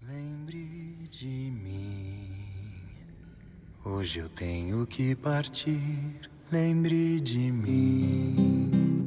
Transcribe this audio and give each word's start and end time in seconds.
Lembre 0.00 1.08
de 1.10 1.26
mim. 1.26 2.40
Hoje 3.84 4.20
eu 4.20 4.28
tenho 4.28 4.86
que 4.86 5.14
partir. 5.16 6.30
Lembre 6.50 7.20
de 7.20 7.52
mim. 7.52 9.04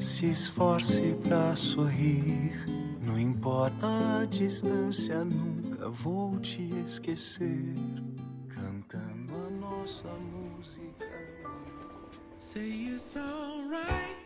Se 0.00 0.26
esforce 0.26 1.14
pra 1.22 1.54
sorrir. 1.54 2.66
Não 3.00 3.16
importa 3.18 3.86
a 4.22 4.24
distância, 4.24 5.24
nunca 5.24 5.88
vou 5.88 6.40
te 6.40 6.62
esquecer. 6.84 7.74
Nossa 9.88 10.08
música. 10.18 11.06
Uh, 11.44 11.48
say 12.38 12.88
it's 12.94 13.16
alright. 13.16 14.16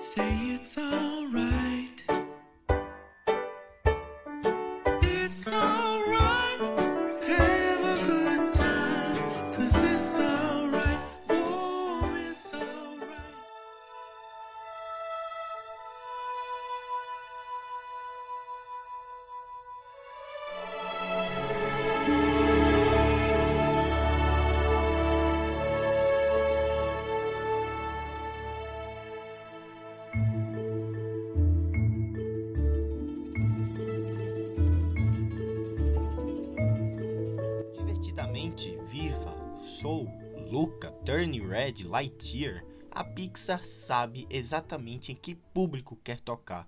Say 0.00 0.54
it's 0.54 0.78
alright. 0.78 1.47
Soul, 39.80 40.10
Luca, 40.50 40.90
Turning 41.06 41.46
Red, 41.46 41.84
Lightyear, 41.84 42.64
a 42.90 43.04
Pixar 43.04 43.64
sabe 43.64 44.26
exatamente 44.28 45.12
em 45.12 45.14
que 45.14 45.36
público 45.36 45.96
quer 46.02 46.18
tocar, 46.18 46.66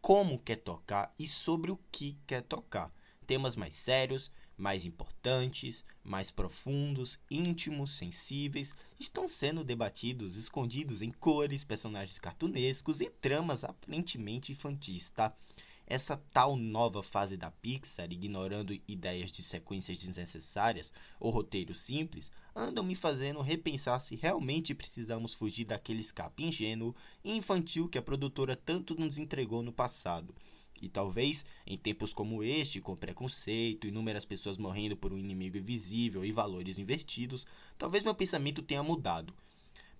como 0.00 0.38
quer 0.38 0.58
tocar 0.58 1.12
e 1.18 1.26
sobre 1.26 1.72
o 1.72 1.80
que 1.90 2.16
quer 2.24 2.42
tocar. 2.42 2.94
Temas 3.26 3.56
mais 3.56 3.74
sérios, 3.74 4.30
mais 4.56 4.86
importantes, 4.86 5.84
mais 6.04 6.30
profundos, 6.30 7.18
íntimos, 7.28 7.96
sensíveis, 7.96 8.72
estão 8.96 9.26
sendo 9.26 9.64
debatidos 9.64 10.36
escondidos 10.36 11.02
em 11.02 11.10
cores, 11.10 11.64
personagens 11.64 12.20
cartunescos 12.20 13.00
e 13.00 13.10
tramas 13.10 13.64
aparentemente 13.64 14.52
infantis, 14.52 15.10
tá? 15.10 15.34
Essa 15.86 16.16
tal 16.30 16.56
nova 16.56 17.02
fase 17.02 17.36
da 17.36 17.50
Pixar, 17.50 18.10
ignorando 18.10 18.72
ideias 18.88 19.30
de 19.30 19.42
sequências 19.42 19.98
desnecessárias 19.98 20.92
ou 21.18 21.30
roteiros 21.30 21.78
simples, 21.78 22.30
andam 22.54 22.84
me 22.84 22.94
fazendo 22.94 23.40
repensar 23.42 24.00
se 24.00 24.16
realmente 24.16 24.74
precisamos 24.74 25.34
fugir 25.34 25.64
daquele 25.64 26.00
escape 26.00 26.44
ingênuo 26.44 26.94
e 27.22 27.36
infantil 27.36 27.88
que 27.88 27.98
a 27.98 28.02
produtora 28.02 28.56
tanto 28.56 28.94
nos 28.94 29.18
entregou 29.18 29.62
no 29.62 29.72
passado. 29.72 30.34
E 30.80 30.88
talvez, 30.88 31.46
em 31.64 31.78
tempos 31.78 32.12
como 32.12 32.42
este, 32.42 32.80
com 32.80 32.96
preconceito, 32.96 33.86
inúmeras 33.86 34.24
pessoas 34.24 34.58
morrendo 34.58 34.96
por 34.96 35.12
um 35.12 35.18
inimigo 35.18 35.56
invisível 35.56 36.24
e 36.24 36.32
valores 36.32 36.76
invertidos, 36.76 37.46
talvez 37.78 38.02
meu 38.02 38.14
pensamento 38.14 38.62
tenha 38.62 38.82
mudado. 38.82 39.32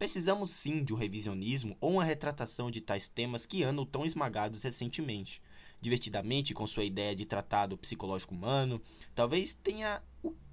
Precisamos 0.02 0.50
sim 0.50 0.82
de 0.82 0.92
um 0.92 0.96
revisionismo 0.96 1.76
ou 1.80 1.92
uma 1.92 2.02
retratação 2.02 2.72
de 2.72 2.80
tais 2.80 3.08
temas 3.08 3.46
que 3.46 3.62
andam 3.62 3.86
tão 3.86 4.04
esmagados 4.04 4.60
recentemente 4.64 5.40
divertidamente 5.80 6.52
com 6.52 6.66
sua 6.66 6.82
ideia 6.82 7.14
de 7.14 7.24
tratado 7.24 7.78
psicológico 7.78 8.34
humano, 8.34 8.82
talvez 9.14 9.54
tenha 9.54 10.02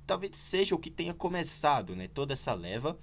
talvez 0.05 0.37
seja 0.37 0.75
o 0.75 0.77
que 0.77 0.91
tenha 0.91 1.15
começado, 1.15 1.95
né, 1.95 2.07
toda 2.07 2.33
essa 2.33 2.53
leva 2.53 2.95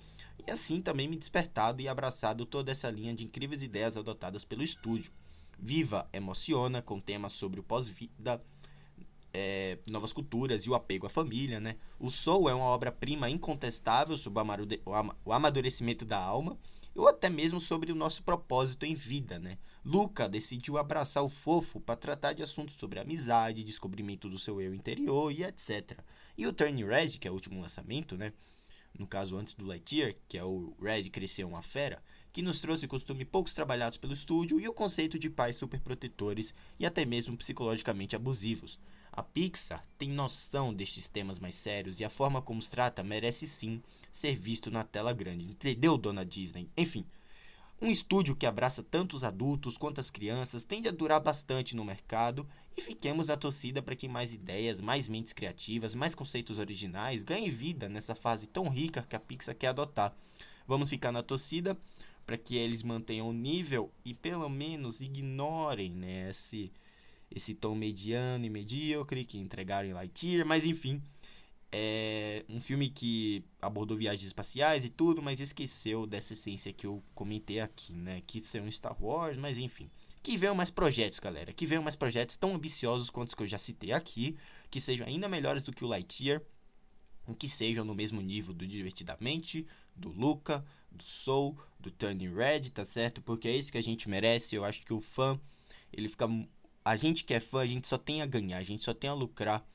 e 0.46 0.48
assim 0.48 0.80
também 0.80 1.08
me 1.08 1.16
despertado 1.16 1.82
e 1.82 1.88
abraçado 1.88 2.46
toda 2.46 2.70
essa 2.70 2.88
linha 2.88 3.12
de 3.12 3.24
incríveis 3.24 3.64
ideias 3.64 3.96
adotadas 3.96 4.44
pelo 4.44 4.62
estúdio. 4.62 5.10
Viva 5.58 6.08
emociona 6.12 6.80
com 6.80 7.00
temas 7.00 7.32
sobre 7.32 7.58
o 7.58 7.64
pós-vida, 7.64 8.40
é, 9.38 9.78
novas 9.86 10.14
culturas 10.14 10.62
e 10.62 10.70
o 10.70 10.74
apego 10.74 11.04
à 11.04 11.10
família, 11.10 11.60
né? 11.60 11.76
O 12.00 12.08
Soul 12.08 12.48
é 12.48 12.54
uma 12.54 12.64
obra-prima 12.64 13.28
incontestável 13.28 14.16
sobre 14.16 14.40
o 15.26 15.32
amadurecimento 15.32 16.06
da 16.06 16.18
alma 16.18 16.58
ou 16.94 17.06
até 17.06 17.28
mesmo 17.28 17.60
sobre 17.60 17.92
o 17.92 17.94
nosso 17.94 18.22
propósito 18.22 18.86
em 18.86 18.94
vida, 18.94 19.38
né? 19.38 19.58
Luca 19.84 20.26
decidiu 20.26 20.78
abraçar 20.78 21.22
o 21.22 21.28
fofo 21.28 21.78
para 21.78 21.96
tratar 21.96 22.32
de 22.32 22.42
assuntos 22.42 22.76
sobre 22.76 22.98
amizade, 22.98 23.62
descobrimento 23.62 24.26
do 24.30 24.38
seu 24.38 24.58
eu 24.58 24.74
interior 24.74 25.30
e 25.30 25.44
etc. 25.44 26.00
E 26.38 26.46
o 26.46 26.52
Turning 26.52 26.86
Red, 26.86 27.18
que 27.18 27.28
é 27.28 27.30
o 27.30 27.34
último 27.34 27.60
lançamento, 27.60 28.16
né? 28.16 28.32
No 28.98 29.06
caso 29.06 29.36
antes 29.36 29.52
do 29.52 29.66
Lightyear, 29.66 30.14
que 30.26 30.38
é 30.38 30.44
o 30.44 30.74
Red 30.80 31.10
Cresceu 31.10 31.46
uma 31.46 31.62
Fera, 31.62 32.02
que 32.32 32.40
nos 32.40 32.58
trouxe 32.62 32.88
costumes 32.88 33.28
poucos 33.30 33.52
trabalhados 33.52 33.98
pelo 33.98 34.14
estúdio 34.14 34.58
e 34.58 34.66
o 34.66 34.72
conceito 34.72 35.18
de 35.18 35.28
pais 35.28 35.56
superprotetores 35.56 36.54
e 36.78 36.86
até 36.86 37.04
mesmo 37.04 37.36
psicologicamente 37.36 38.16
abusivos. 38.16 38.78
A 39.16 39.22
Pixar 39.22 39.82
tem 39.96 40.10
noção 40.10 40.74
destes 40.74 41.08
temas 41.08 41.38
mais 41.38 41.54
sérios 41.54 42.00
e 42.00 42.04
a 42.04 42.10
forma 42.10 42.42
como 42.42 42.58
os 42.58 42.68
trata 42.68 43.02
merece 43.02 43.46
sim 43.46 43.82
ser 44.12 44.36
visto 44.36 44.70
na 44.70 44.84
tela 44.84 45.10
grande. 45.14 45.46
Entendeu, 45.46 45.96
dona 45.96 46.22
Disney? 46.22 46.68
Enfim, 46.76 47.02
um 47.80 47.90
estúdio 47.90 48.36
que 48.36 48.44
abraça 48.44 48.82
tanto 48.82 49.16
os 49.16 49.24
adultos 49.24 49.78
quanto 49.78 50.02
as 50.02 50.10
crianças 50.10 50.64
tende 50.64 50.86
a 50.86 50.92
durar 50.92 51.18
bastante 51.18 51.74
no 51.74 51.82
mercado 51.82 52.46
e 52.76 52.82
fiquemos 52.82 53.28
na 53.28 53.38
torcida 53.38 53.80
para 53.80 53.96
que 53.96 54.06
mais 54.06 54.34
ideias, 54.34 54.82
mais 54.82 55.08
mentes 55.08 55.32
criativas, 55.32 55.94
mais 55.94 56.14
conceitos 56.14 56.58
originais 56.58 57.22
ganhem 57.22 57.48
vida 57.48 57.88
nessa 57.88 58.14
fase 58.14 58.46
tão 58.46 58.68
rica 58.68 59.06
que 59.08 59.16
a 59.16 59.20
Pixar 59.20 59.54
quer 59.54 59.68
adotar. 59.68 60.14
Vamos 60.68 60.90
ficar 60.90 61.10
na 61.10 61.22
torcida 61.22 61.74
para 62.26 62.36
que 62.36 62.58
eles 62.58 62.82
mantenham 62.82 63.30
o 63.30 63.32
nível 63.32 63.90
e 64.04 64.12
pelo 64.12 64.50
menos 64.50 65.00
ignorem 65.00 65.90
né, 65.90 66.28
esse, 66.28 66.70
esse 67.30 67.54
tom 67.54 67.74
mediano 67.74 68.44
e 68.44 68.50
medíocre 68.50 69.24
que 69.24 69.38
entregaram 69.38 69.88
em 69.88 69.92
Lightyear, 69.92 70.46
mas 70.46 70.64
enfim, 70.64 71.02
é 71.72 72.44
um 72.48 72.60
filme 72.60 72.88
que 72.88 73.44
abordou 73.60 73.96
viagens 73.96 74.26
espaciais 74.26 74.84
e 74.84 74.88
tudo, 74.88 75.20
mas 75.20 75.40
esqueceu 75.40 76.06
dessa 76.06 76.32
essência 76.32 76.72
que 76.72 76.86
eu 76.86 77.02
comentei 77.14 77.60
aqui, 77.60 77.92
né? 77.92 78.22
Que 78.26 78.40
ser 78.40 78.62
um 78.62 78.70
Star 78.70 78.96
Wars, 79.02 79.36
mas 79.36 79.58
enfim. 79.58 79.90
Que 80.22 80.36
venham 80.36 80.54
mais 80.54 80.70
projetos, 80.70 81.18
galera. 81.18 81.52
Que 81.52 81.66
venham 81.66 81.82
mais 81.82 81.94
projetos 81.94 82.36
tão 82.36 82.54
ambiciosos 82.54 83.10
quanto 83.10 83.28
os 83.28 83.34
que 83.34 83.42
eu 83.42 83.46
já 83.46 83.58
citei 83.58 83.92
aqui. 83.92 84.36
Que 84.70 84.80
sejam 84.80 85.06
ainda 85.06 85.28
melhores 85.28 85.62
do 85.62 85.72
que 85.72 85.84
o 85.84 85.88
Lightyear. 85.88 86.42
Que 87.38 87.48
sejam 87.48 87.84
no 87.84 87.94
mesmo 87.94 88.20
nível 88.20 88.54
do 88.54 88.66
Divertidamente, 88.66 89.66
do 89.94 90.08
Luca, 90.08 90.64
do 90.90 91.02
Soul, 91.02 91.58
do 91.78 91.90
Turning 91.90 92.34
Red, 92.34 92.70
tá 92.70 92.84
certo? 92.84 93.20
Porque 93.20 93.48
é 93.48 93.56
isso 93.56 93.70
que 93.70 93.78
a 93.78 93.82
gente 93.82 94.08
merece. 94.08 94.56
Eu 94.56 94.64
acho 94.64 94.84
que 94.84 94.92
o 94.92 95.00
fã, 95.00 95.38
ele 95.92 96.08
fica. 96.08 96.26
A 96.86 96.94
gente 96.94 97.24
que 97.24 97.34
é 97.34 97.40
fã, 97.40 97.62
a 97.62 97.66
gente 97.66 97.88
só 97.88 97.98
tem 97.98 98.22
a 98.22 98.26
ganhar, 98.26 98.58
a 98.58 98.62
gente 98.62 98.84
só 98.84 98.94
tem 98.94 99.10
a 99.10 99.12
lucrar 99.12 99.66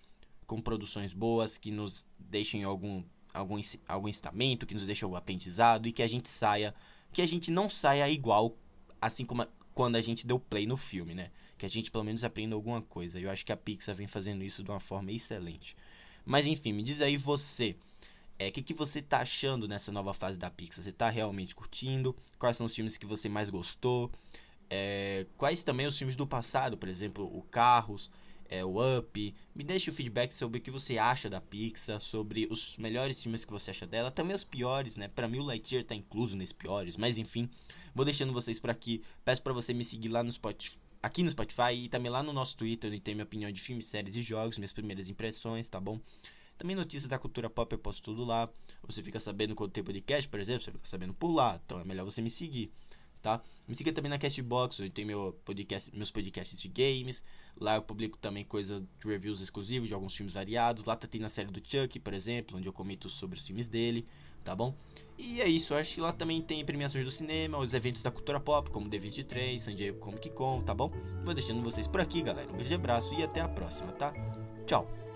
com 0.47 0.61
produções 0.61 1.11
boas 1.11 1.57
que 1.57 1.69
nos 1.69 2.07
deixem 2.17 2.63
algum 2.63 3.03
algum 3.33 3.59
algum 3.85 4.07
ensinamento, 4.07 4.66
que 4.66 4.73
nos 4.73 4.85
deixem 4.85 5.05
algum 5.05 5.17
aprendizado 5.17 5.89
e 5.89 5.91
que 5.91 6.01
a 6.01 6.07
gente 6.07 6.29
saia, 6.29 6.73
que 7.11 7.21
a 7.21 7.25
gente 7.25 7.51
não 7.51 7.69
saia 7.69 8.09
igual 8.09 8.55
assim 9.01 9.25
como 9.25 9.41
a- 9.41 9.50
quando 9.73 9.97
a 9.97 10.01
gente 10.01 10.25
deu 10.25 10.39
play 10.39 10.66
no 10.66 10.77
filme, 10.77 11.13
né? 11.13 11.31
Que 11.57 11.66
a 11.66 11.69
gente 11.69 11.91
pelo 11.91 12.05
menos 12.05 12.23
aprenda 12.23 12.55
alguma 12.55 12.81
coisa. 12.81 13.19
Eu 13.19 13.29
acho 13.29 13.45
que 13.45 13.51
a 13.51 13.57
Pixar 13.57 13.94
vem 13.94 14.07
fazendo 14.07 14.41
isso 14.41 14.63
de 14.63 14.71
uma 14.71 14.79
forma 14.79 15.11
excelente. 15.11 15.75
Mas 16.25 16.45
enfim, 16.45 16.71
me 16.71 16.81
diz 16.81 17.01
aí 17.01 17.18
você, 17.18 17.75
é, 18.39 18.47
o 18.47 18.51
que, 18.53 18.62
que 18.63 18.74
você 18.74 19.01
tá 19.01 19.19
achando 19.19 19.68
nessa 19.68 19.91
nova 19.91 20.13
fase 20.13 20.38
da 20.38 20.50
Pixar? 20.50 20.81
Você 20.81 20.94
tá 20.94 21.09
realmente 21.09 21.53
curtindo? 21.53 22.15
Quais 22.39 22.56
são 22.56 22.65
os 22.65 22.74
filmes 22.74 22.95
que 22.97 23.06
você 23.06 23.27
mais 23.27 23.50
gostou? 23.50 24.09
É, 24.73 25.25
quais 25.38 25.63
também 25.63 25.85
os 25.85 25.97
filmes 25.97 26.15
do 26.15 26.25
passado, 26.25 26.77
por 26.77 26.88
exemplo, 26.88 27.25
o 27.25 27.41
Carros, 27.41 28.09
é, 28.50 28.63
o 28.63 28.97
Up. 28.97 29.35
Me 29.53 29.65
deixe 29.65 29.89
o 29.89 29.94
feedback 29.94 30.31
sobre 30.31 30.59
o 30.59 30.62
que 30.62 30.71
você 30.71 30.97
acha 30.97 31.29
da 31.29 31.41
Pixar, 31.41 32.00
sobre 32.00 32.47
os 32.50 32.77
melhores 32.77 33.21
filmes 33.21 33.44
que 33.44 33.51
você 33.51 33.71
acha 33.71 33.85
dela, 33.85 34.09
também 34.09 34.33
os 34.33 34.45
piores, 34.45 34.95
né? 34.95 35.09
Pra 35.09 35.27
mim 35.27 35.39
o 35.39 35.44
Lightyear 35.44 35.83
tá 35.83 35.94
incluso 35.94 36.38
nesses 36.38 36.53
piores, 36.53 36.95
mas 36.95 37.18
enfim, 37.18 37.50
vou 37.94 38.06
deixando 38.06 38.31
vocês 38.31 38.59
por 38.59 38.69
aqui. 38.69 39.03
Peço 39.25 39.44
pra 39.44 39.51
você 39.51 39.73
me 39.73 39.83
seguir 39.83 40.07
lá 40.07 40.23
no 40.23 40.31
Spotify, 40.31 40.79
aqui 41.03 41.21
no 41.21 41.29
Spotify 41.29 41.74
e 41.74 41.89
também 41.89 42.09
lá 42.09 42.24
no 42.24 42.31
nosso 42.31 42.56
Twitter, 42.56 42.89
onde 42.89 43.01
tem 43.01 43.13
minha 43.13 43.25
opinião 43.25 43.51
de 43.51 43.59
filmes, 43.59 43.85
séries 43.85 44.15
e 44.15 44.21
jogos, 44.21 44.57
minhas 44.57 44.71
primeiras 44.71 45.09
impressões, 45.09 45.67
tá 45.67 45.81
bom? 45.81 46.00
Também 46.57 46.75
notícias 46.75 47.09
da 47.09 47.17
cultura 47.17 47.50
pop 47.50 47.74
eu 47.74 47.79
posto 47.79 48.03
tudo 48.03 48.24
lá. 48.24 48.47
Você 48.83 49.01
fica 49.01 49.19
sabendo 49.19 49.56
quando 49.56 49.71
tem 49.71 49.83
podcast, 49.83 50.29
por 50.29 50.39
exemplo, 50.39 50.63
você 50.63 50.71
fica 50.71 50.88
sabendo 50.88 51.13
por 51.13 51.31
lá, 51.31 51.59
então 51.65 51.79
é 51.79 51.83
melhor 51.83 52.06
você 52.06 52.21
me 52.21 52.29
seguir. 52.29 52.71
Tá? 53.21 53.41
Me 53.68 53.75
siga 53.75 53.94
também 53.94 54.09
na 54.09 54.18
Castbox, 54.18 54.79
eu 54.79 54.89
tenho 54.89 55.07
meu 55.07 55.39
podcast, 55.45 55.95
meus 55.95 56.12
podcasts 56.12 56.59
de 56.59 56.68
games. 56.68 57.23
Lá 57.59 57.75
eu 57.75 57.81
publico 57.81 58.18
também 58.18 58.44
coisa 58.44 58.85
de 59.00 59.07
reviews 59.07 59.41
exclusivos 59.41 59.88
de 59.88 59.94
alguns 59.94 60.15
filmes 60.15 60.33
variados. 60.33 60.85
Lá 60.85 60.95
tá 60.95 61.07
tem 61.07 61.23
a 61.23 61.29
série 61.29 61.51
do 61.51 61.62
Chuck, 61.63 62.00
por 62.00 62.13
exemplo, 62.13 62.57
onde 62.57 62.68
eu 62.68 62.73
comento 62.73 63.09
sobre 63.09 63.38
os 63.38 63.45
filmes 63.45 63.68
dele, 63.68 64.07
tá 64.44 64.56
bom? 64.56 64.75
E 65.18 65.39
é 65.39 65.47
isso, 65.47 65.73
eu 65.73 65.77
acho 65.77 65.94
que 65.94 66.01
lá 66.01 66.12
também 66.12 66.41
tem 66.41 66.65
premiações 66.65 67.06
do 67.06 67.12
cinema, 67.12 67.59
os 67.59 67.73
eventos 67.73 68.01
da 68.01 68.09
cultura 68.09 68.39
pop, 68.39 68.71
como 68.71 68.89
D23, 68.89 69.59
San 69.59 69.75
Diego 69.75 70.00
Comic 70.00 70.31
Con, 70.31 70.62
tá 70.62 70.74
bom? 70.74 70.91
Vou 71.24 71.33
deixando 71.33 71.62
vocês 71.62 71.88
por 71.88 72.01
aqui, 72.01 72.24
galera. 72.24 72.51
Um 72.51 72.57
grande 72.57 72.74
abraço 72.74 73.13
e 73.13 73.21
até 73.21 73.39
a 73.41 73.47
próxima, 73.47 73.91
tá? 73.91 74.13
Tchau! 74.65 75.11